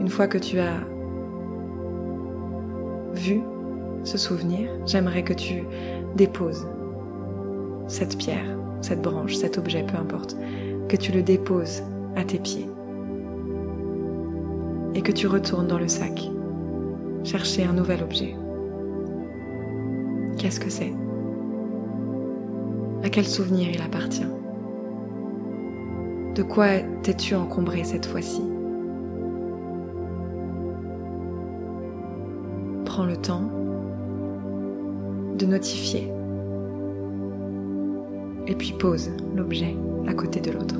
Une 0.00 0.08
fois 0.08 0.26
que 0.26 0.38
tu 0.38 0.58
as 0.58 0.80
vu 3.12 3.42
ce 4.04 4.16
souvenir, 4.16 4.70
j'aimerais 4.86 5.22
que 5.22 5.34
tu 5.34 5.64
déposes 6.16 6.66
cette 7.88 8.16
pierre, 8.16 8.56
cette 8.80 9.02
branche, 9.02 9.34
cet 9.34 9.58
objet, 9.58 9.84
peu 9.84 9.98
importe, 9.98 10.34
que 10.88 10.96
tu 10.96 11.12
le 11.12 11.22
déposes 11.22 11.82
à 12.16 12.24
tes 12.24 12.38
pieds 12.38 12.70
et 14.94 15.02
que 15.02 15.12
tu 15.12 15.26
retournes 15.26 15.66
dans 15.66 15.78
le 15.78 15.88
sac 15.88 16.30
chercher 17.22 17.64
un 17.64 17.74
nouvel 17.74 18.02
objet. 18.02 18.34
Qu'est-ce 20.38 20.60
que 20.60 20.70
c'est? 20.70 20.92
À 23.02 23.08
quel 23.10 23.24
souvenir 23.24 23.68
il 23.72 23.80
appartient? 23.80 24.26
De 26.34 26.42
quoi 26.42 26.66
t'es-tu 27.02 27.34
encombré 27.34 27.84
cette 27.84 28.06
fois-ci? 28.06 28.42
Prends 32.84 33.06
le 33.06 33.16
temps 33.16 33.50
de 35.38 35.46
notifier 35.46 36.12
et 38.46 38.54
puis 38.54 38.72
pose 38.72 39.10
l'objet 39.36 39.76
à 40.06 40.14
côté 40.14 40.40
de 40.40 40.50
l'autre. 40.50 40.76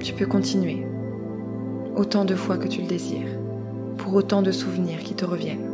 Tu 0.00 0.12
peux 0.14 0.26
continuer 0.26 0.86
autant 1.96 2.24
de 2.24 2.34
fois 2.34 2.56
que 2.58 2.68
tu 2.68 2.80
le 2.80 2.86
désires, 2.86 3.38
pour 3.98 4.14
autant 4.14 4.42
de 4.42 4.50
souvenirs 4.50 5.00
qui 5.00 5.14
te 5.14 5.24
reviennent. 5.24 5.71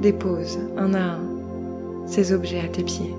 Dépose 0.00 0.58
un 0.76 0.94
à 0.94 1.14
un 1.14 1.20
ces 2.06 2.32
objets 2.32 2.60
à 2.60 2.68
tes 2.68 2.82
pieds. 2.82 3.14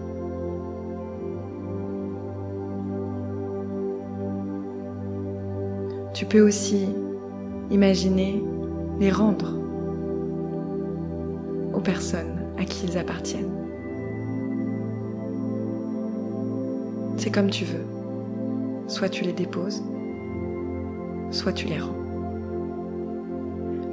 Tu 6.13 6.25
peux 6.25 6.41
aussi 6.41 6.87
imaginer 7.69 8.43
les 8.99 9.11
rendre 9.11 9.53
aux 11.73 11.79
personnes 11.79 12.39
à 12.57 12.65
qui 12.65 12.87
ils 12.87 12.97
appartiennent. 12.97 13.51
C'est 17.17 17.31
comme 17.31 17.49
tu 17.49 17.65
veux. 17.65 17.85
Soit 18.87 19.09
tu 19.09 19.23
les 19.23 19.33
déposes, 19.33 19.83
soit 21.31 21.53
tu 21.53 21.67
les 21.67 21.77
rends. 21.77 21.95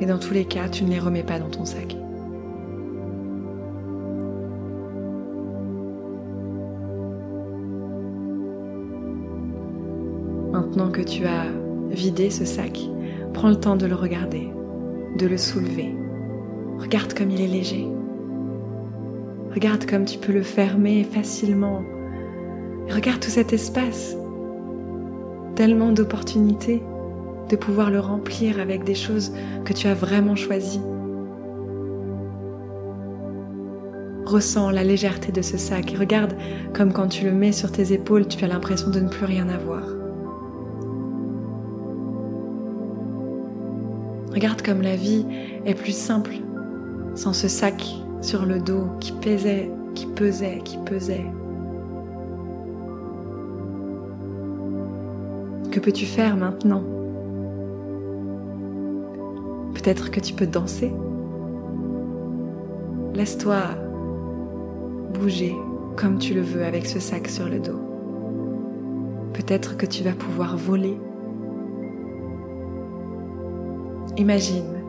Mais 0.01 0.07
dans 0.07 0.19
tous 0.19 0.33
les 0.33 0.45
cas, 0.45 0.69
tu 0.69 0.85
ne 0.85 0.91
les 0.91 0.99
remets 0.99 1.23
pas 1.23 1.39
dans 1.39 1.51
ton 1.51 1.65
sac. 1.65 1.97
Que 10.77 11.01
tu 11.03 11.25
as 11.25 11.47
vidé 11.91 12.29
ce 12.29 12.45
sac, 12.45 12.79
prends 13.33 13.49
le 13.49 13.57
temps 13.57 13.77
de 13.77 13.87
le 13.87 13.95
regarder, 13.95 14.51
de 15.19 15.27
le 15.27 15.39
soulever 15.39 15.95
Regarde 16.79 17.15
comme 17.15 17.31
il 17.31 17.41
est 17.41 17.47
léger. 17.49 17.89
Regarde 19.55 19.87
comme 19.87 20.05
tu 20.05 20.19
peux 20.19 20.33
le 20.33 20.43
fermer 20.43 21.03
facilement. 21.03 21.83
regarde 22.91 23.21
tout 23.21 23.31
cet 23.31 23.55
espace. 23.55 24.17
Tellement 25.55 25.93
d'opportunités 25.93 26.83
de 27.49 27.57
pouvoir 27.57 27.91
le 27.91 28.01
remplir 28.01 28.61
avec 28.61 28.85
des 28.85 28.95
choses 28.95 29.33
que 29.65 29.73
tu 29.73 29.89
as 29.89 29.95
vraiment 29.95 30.37
choisies. 30.37 30.83
Ressens 34.27 34.71
la 34.71 34.85
légèreté 34.85 35.33
de 35.33 35.43
ce 35.43 35.57
sac 35.57 35.95
et 35.95 35.97
regarde 35.97 36.35
comme 36.75 36.93
quand 36.93 37.09
tu 37.09 37.25
le 37.25 37.33
mets 37.33 37.53
sur 37.53 37.73
tes 37.73 37.93
épaules, 37.93 38.29
tu 38.29 38.45
as 38.45 38.49
l'impression 38.49 38.91
de 38.91 39.01
ne 39.01 39.09
plus 39.09 39.25
rien 39.25 39.49
avoir. 39.49 40.06
Regarde 44.37 44.61
comme 44.61 44.83
la 44.83 44.97
vie 44.97 45.25
est 45.65 45.73
plus 45.73 45.97
simple 45.97 46.35
sans 47.15 47.33
ce 47.33 47.49
sac 47.49 47.83
sur 48.21 48.45
le 48.45 48.59
dos 48.59 48.89
qui 49.01 49.13
pesait, 49.13 49.71
qui 49.95 50.05
pesait, 50.05 50.61
qui 50.63 50.77
pesait. 50.85 51.25
Que 55.73 55.81
peux-tu 55.81 56.05
faire 56.05 56.37
maintenant? 56.37 56.83
Peut-être 59.73 60.11
que 60.11 60.21
tu 60.21 60.35
peux 60.35 60.47
danser? 60.47 60.93
Laisse-toi 63.15 63.57
bouger 65.15 65.57
comme 65.97 66.19
tu 66.19 66.35
le 66.35 66.43
veux 66.43 66.63
avec 66.63 66.85
ce 66.85 67.01
sac 67.01 67.29
sur 67.29 67.49
le 67.49 67.59
dos. 67.59 67.81
Peut-être 69.33 69.79
que 69.79 69.87
tu 69.87 70.05
vas 70.05 70.13
pouvoir 70.13 70.59
voler. 70.59 70.99
Imagine 74.17 74.83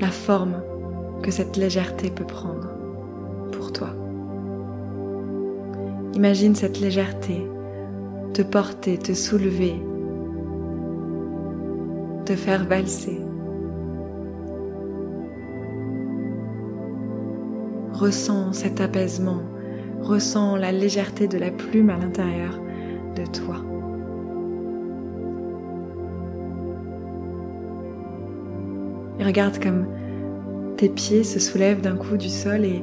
la 0.00 0.10
forme 0.10 0.62
que 1.22 1.30
cette 1.30 1.56
légèreté 1.56 2.10
peut 2.10 2.26
prendre 2.26 2.68
pour 3.52 3.72
toi. 3.72 3.90
Imagine 6.14 6.54
cette 6.54 6.80
légèreté 6.80 7.46
te 8.34 8.42
porter, 8.42 8.98
te 8.98 9.14
soulever, 9.14 9.74
te 12.24 12.34
faire 12.34 12.64
valser. 12.66 13.20
Ressens 17.92 18.52
cet 18.52 18.80
apaisement 18.80 19.42
ressens 20.00 20.56
la 20.56 20.72
légèreté 20.72 21.28
de 21.28 21.38
la 21.38 21.50
plume 21.50 21.90
à 21.90 21.98
l'intérieur 21.98 22.60
de 23.16 23.24
toi. 23.26 23.56
Et 29.18 29.24
regarde 29.24 29.62
comme 29.62 29.86
tes 30.76 30.88
pieds 30.88 31.24
se 31.24 31.40
soulèvent 31.40 31.80
d'un 31.80 31.96
coup 31.96 32.16
du 32.16 32.28
sol 32.28 32.64
et 32.64 32.82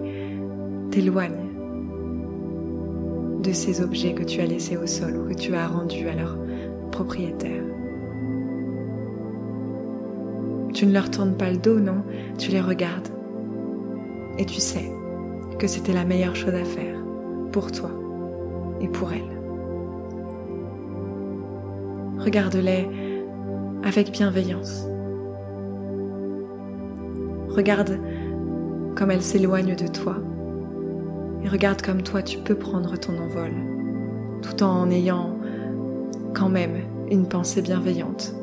t'éloignent 0.92 1.46
de 3.42 3.52
ces 3.52 3.82
objets 3.82 4.14
que 4.14 4.24
tu 4.24 4.42
as 4.42 4.46
laissés 4.46 4.76
au 4.76 4.88
sol 4.88 5.18
ou 5.18 5.30
que 5.30 5.36
tu 5.36 5.56
as 5.56 5.68
rendus 5.68 6.08
à 6.08 6.16
leur 6.16 6.38
propriétaire. 6.92 7.64
Tu 10.74 10.86
ne 10.86 10.92
leur 10.92 11.10
tournes 11.10 11.38
pas 11.38 11.52
le 11.52 11.58
dos, 11.58 11.80
non, 11.80 12.04
tu 12.38 12.52
les 12.52 12.60
regardes. 12.60 13.08
Et 14.38 14.46
tu 14.46 14.60
sais 14.60 14.92
que 15.58 15.68
c'était 15.68 15.94
la 15.94 16.04
meilleure 16.04 16.36
chose 16.36 16.54
à 16.54 16.66
faire 16.66 16.98
pour 17.54 17.72
toi 17.72 17.92
et 18.82 18.88
pour 18.90 19.14
elles. 19.14 19.22
Regarde-les 22.20 22.90
avec 23.84 24.12
bienveillance. 24.12 24.88
Regarde 27.56 28.00
comme 28.96 29.12
elles 29.12 29.22
s'éloignent 29.22 29.76
de 29.76 29.88
toi 29.88 30.18
et 31.42 31.48
regarde 31.48 31.82
comme 31.82 32.02
toi 32.02 32.22
tu 32.22 32.38
peux 32.40 32.56
prendre 32.56 32.98
ton 32.98 33.18
envol 33.18 33.52
tout 34.42 34.62
en 34.62 34.90
ayant 34.90 35.38
quand 36.34 36.50
même 36.50 36.82
une 37.10 37.28
pensée 37.28 37.62
bienveillante 37.62 38.36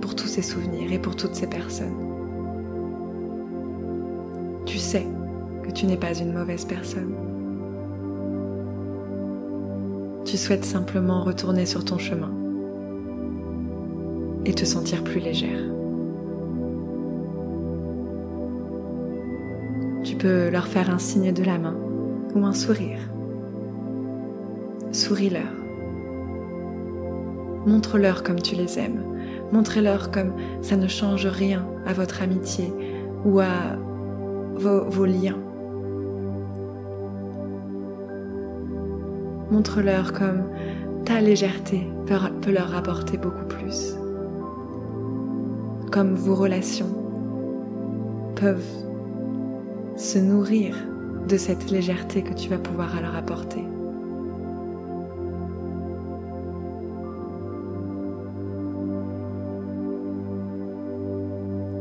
pour 0.00 0.16
tous 0.16 0.26
ces 0.26 0.42
souvenirs 0.42 0.92
et 0.92 0.98
pour 0.98 1.14
toutes 1.14 1.36
ces 1.36 1.46
personnes. 1.46 1.94
Tu 4.66 4.78
sais 4.78 5.06
que 5.62 5.70
tu 5.70 5.86
n'es 5.86 5.96
pas 5.96 6.18
une 6.18 6.32
mauvaise 6.32 6.64
personne. 6.64 7.14
Tu 10.24 10.36
souhaites 10.36 10.64
simplement 10.64 11.22
retourner 11.22 11.66
sur 11.66 11.84
ton 11.84 11.98
chemin 11.98 12.32
et 14.44 14.54
te 14.54 14.64
sentir 14.64 15.04
plus 15.04 15.20
légère. 15.20 15.79
Peux 20.20 20.50
leur 20.50 20.66
faire 20.66 20.90
un 20.90 20.98
signe 20.98 21.32
de 21.32 21.42
la 21.42 21.58
main 21.58 21.76
ou 22.34 22.44
un 22.44 22.52
sourire. 22.52 23.00
Souris-leur. 24.92 25.52
Montre-leur 27.66 28.22
comme 28.22 28.40
tu 28.40 28.54
les 28.54 28.78
aimes. 28.78 29.02
Montrez-leur 29.52 30.10
comme 30.10 30.34
ça 30.60 30.76
ne 30.76 30.88
change 30.88 31.26
rien 31.26 31.66
à 31.86 31.94
votre 31.94 32.22
amitié 32.22 32.72
ou 33.24 33.40
à 33.40 33.76
vos, 34.56 35.06
liens. 35.06 35.38
Montre-leur 39.50 40.12
comme 40.12 40.42
ta 41.06 41.20
légèreté 41.20 41.86
peut 42.06 42.52
leur 42.52 42.76
apporter 42.76 43.16
beaucoup 43.16 43.46
plus. 43.46 43.96
Comme 45.90 46.14
vos 46.14 46.34
relations 46.34 46.94
peuvent 48.36 48.89
se 50.00 50.18
nourrir 50.18 50.74
de 51.28 51.36
cette 51.36 51.70
légèreté 51.70 52.22
que 52.22 52.32
tu 52.32 52.48
vas 52.48 52.56
pouvoir 52.56 53.00
leur 53.02 53.14
apporter. 53.14 53.62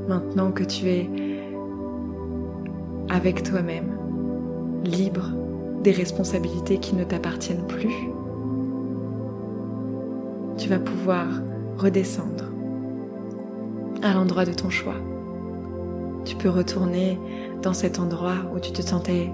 Maintenant 0.09 0.51
que 0.51 0.63
tu 0.65 0.89
es 0.89 1.09
avec 3.07 3.43
toi-même, 3.43 3.97
libre 4.83 5.29
des 5.83 5.91
responsabilités 5.91 6.77
qui 6.77 6.95
ne 6.95 7.05
t'appartiennent 7.05 7.67
plus, 7.67 7.95
tu 10.57 10.67
vas 10.67 10.79
pouvoir 10.79 11.25
redescendre 11.77 12.51
à 14.03 14.13
l'endroit 14.13 14.43
de 14.43 14.53
ton 14.53 14.69
choix. 14.69 14.97
Tu 16.29 16.35
peux 16.35 16.49
retourner 16.49 17.19
dans 17.63 17.73
cet 17.73 17.99
endroit 17.99 18.35
où 18.53 18.59
tu 18.59 18.71
te 18.71 18.83
sentais 18.83 19.31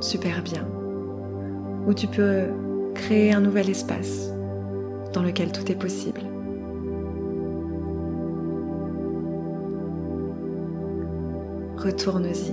super 0.00 0.42
bien, 0.42 0.66
où 1.86 1.94
tu 1.94 2.06
peux 2.08 2.48
créer 2.94 3.32
un 3.32 3.40
nouvel 3.40 3.70
espace 3.70 4.30
dans 5.14 5.22
lequel 5.22 5.50
tout 5.50 5.72
est 5.72 5.74
possible. 5.74 6.20
Retourne-y. 11.78 12.52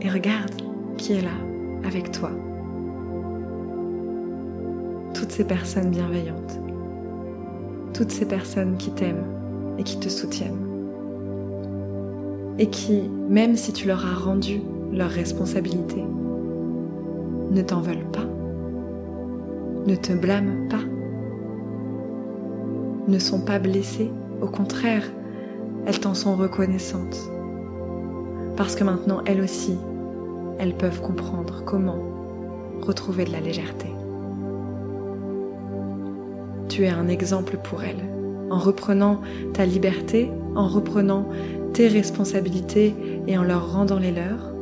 Et 0.00 0.10
regarde 0.10 0.50
qui 0.96 1.12
est 1.12 1.22
là 1.22 1.86
avec 1.86 2.10
toi. 2.10 2.32
Toutes 5.14 5.30
ces 5.30 5.44
personnes 5.44 5.90
bienveillantes 5.90 6.67
toutes 7.98 8.12
ces 8.12 8.26
personnes 8.26 8.76
qui 8.76 8.92
t'aiment 8.92 9.26
et 9.76 9.82
qui 9.82 9.98
te 9.98 10.08
soutiennent. 10.08 10.68
Et 12.60 12.68
qui, 12.70 13.02
même 13.28 13.56
si 13.56 13.72
tu 13.72 13.88
leur 13.88 14.06
as 14.06 14.14
rendu 14.14 14.60
leurs 14.92 15.10
responsabilités, 15.10 16.04
ne 17.50 17.60
t'en 17.60 17.80
veulent 17.80 18.08
pas, 18.12 18.26
ne 19.84 19.96
te 19.96 20.12
blâment 20.12 20.68
pas, 20.68 20.84
ne 23.08 23.18
sont 23.18 23.40
pas 23.40 23.58
blessées, 23.58 24.12
au 24.40 24.46
contraire, 24.46 25.02
elles 25.84 25.98
t'en 25.98 26.14
sont 26.14 26.36
reconnaissantes. 26.36 27.18
Parce 28.56 28.76
que 28.76 28.84
maintenant, 28.84 29.22
elles 29.26 29.40
aussi, 29.40 29.76
elles 30.60 30.76
peuvent 30.76 31.00
comprendre 31.00 31.64
comment 31.64 31.98
retrouver 32.80 33.24
de 33.24 33.32
la 33.32 33.40
légèreté 33.40 33.88
tu 36.78 36.84
es 36.84 36.90
un 36.90 37.08
exemple 37.08 37.56
pour 37.56 37.82
elle. 37.82 38.04
En 38.50 38.58
reprenant 38.60 39.20
ta 39.52 39.66
liberté, 39.66 40.30
en 40.54 40.68
reprenant 40.68 41.28
tes 41.72 41.88
responsabilités 41.88 42.94
et 43.26 43.36
en 43.36 43.42
leur 43.42 43.72
rendant 43.72 43.98
les 43.98 44.12
leurs, 44.12 44.54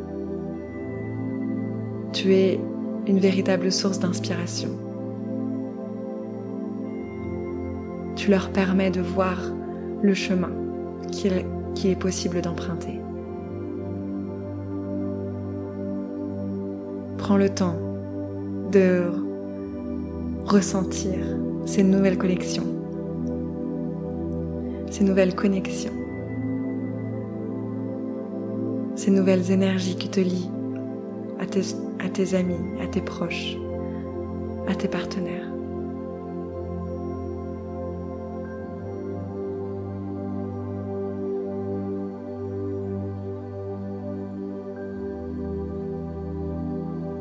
tu 2.14 2.32
es 2.32 2.58
une 3.06 3.18
véritable 3.18 3.70
source 3.70 3.98
d'inspiration. 3.98 4.70
Tu 8.14 8.30
leur 8.30 8.48
permets 8.48 8.90
de 8.90 9.02
voir 9.02 9.36
le 10.00 10.14
chemin 10.14 10.52
qui 11.12 11.90
est 11.90 11.96
possible 11.96 12.40
d'emprunter. 12.40 12.98
Prends 17.18 17.36
le 17.36 17.50
temps 17.50 17.76
de 18.72 19.02
ressentir 20.46 21.18
ces 21.66 21.82
nouvelles 21.82 22.16
collections, 22.16 22.64
ces 24.88 25.04
nouvelles 25.04 25.34
connexions, 25.34 25.92
ces 28.94 29.10
nouvelles 29.10 29.50
énergies 29.50 29.96
qui 29.96 30.08
te 30.08 30.20
lient 30.20 30.50
à 31.40 31.44
tes, 31.44 31.62
à 31.98 32.08
tes 32.08 32.34
amis, 32.34 32.54
à 32.80 32.86
tes 32.86 33.00
proches, 33.00 33.56
à 34.68 34.74
tes 34.74 34.88
partenaires. 34.88 35.42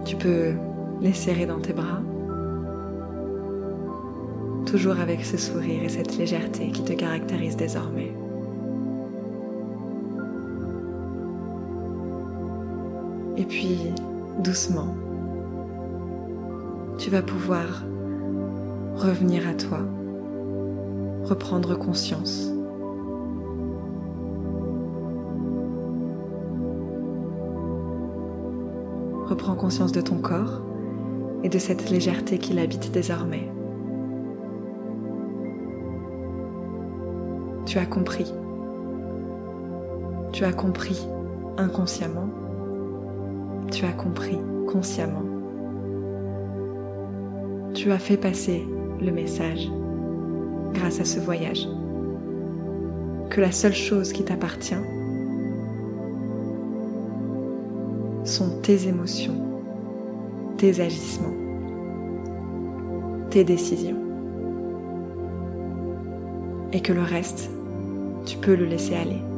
Tu 0.05 0.15
peux 0.15 0.53
les 1.01 1.13
serrer 1.13 1.47
dans 1.47 1.59
tes 1.59 1.73
bras 1.73 2.01
toujours 4.65 4.99
avec 4.99 5.23
ce 5.23 5.37
sourire 5.37 5.83
et 5.83 5.89
cette 5.89 6.17
légèreté 6.17 6.69
qui 6.69 6.83
te 6.83 6.93
caractérise 6.93 7.55
désormais. 7.55 8.13
Et 13.37 13.43
puis, 13.45 13.77
doucement, 14.39 14.95
tu 16.97 17.09
vas 17.09 17.21
pouvoir 17.21 17.83
revenir 18.95 19.47
à 19.47 19.53
toi, 19.53 19.79
reprendre 21.23 21.77
conscience. 21.77 22.51
Reprends 29.25 29.55
conscience 29.55 29.91
de 29.91 30.01
ton 30.01 30.17
corps 30.17 30.61
et 31.43 31.49
de 31.49 31.59
cette 31.59 31.89
légèreté 31.89 32.37
qui 32.37 32.53
l'habite 32.53 32.91
désormais. 32.91 33.54
Tu 37.75 37.79
as 37.79 37.85
compris. 37.85 38.33
Tu 40.31 40.45
as 40.45 40.53
compris 40.53 41.05
inconsciemment. 41.57 42.29
Tu 43.69 43.83
as 43.83 43.91
compris 43.91 44.37
consciemment. 44.65 45.25
Tu 47.73 47.91
as 47.91 47.99
fait 47.99 48.15
passer 48.15 48.65
le 49.01 49.11
message 49.11 49.69
grâce 50.71 51.01
à 51.01 51.03
ce 51.03 51.19
voyage 51.19 51.67
que 53.29 53.41
la 53.41 53.51
seule 53.51 53.73
chose 53.73 54.13
qui 54.13 54.23
t'appartient, 54.23 54.73
sont 58.23 58.61
tes 58.61 58.87
émotions, 58.87 59.35
tes 60.55 60.79
agissements, 60.79 61.35
tes 63.31 63.43
décisions. 63.43 63.99
Et 66.71 66.81
que 66.81 66.93
le 66.93 67.03
reste, 67.03 67.49
tu 68.25 68.37
peux 68.37 68.55
le 68.55 68.65
laisser 68.65 68.95
aller. 68.95 69.34